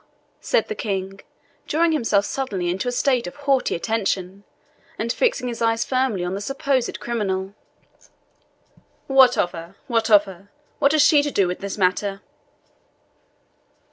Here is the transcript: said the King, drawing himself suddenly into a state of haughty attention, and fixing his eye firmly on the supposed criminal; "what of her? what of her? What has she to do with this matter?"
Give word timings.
said 0.39 0.67
the 0.67 0.73
King, 0.73 1.19
drawing 1.67 1.91
himself 1.91 2.25
suddenly 2.25 2.71
into 2.71 2.87
a 2.87 2.91
state 2.91 3.27
of 3.27 3.35
haughty 3.45 3.75
attention, 3.75 4.43
and 4.97 5.13
fixing 5.13 5.47
his 5.47 5.61
eye 5.61 5.77
firmly 5.77 6.23
on 6.25 6.33
the 6.33 6.41
supposed 6.41 6.99
criminal; 6.99 7.53
"what 9.05 9.37
of 9.37 9.51
her? 9.51 9.75
what 9.85 10.09
of 10.09 10.23
her? 10.25 10.49
What 10.79 10.93
has 10.93 11.03
she 11.03 11.21
to 11.21 11.29
do 11.29 11.47
with 11.47 11.59
this 11.59 11.77
matter?" 11.77 12.23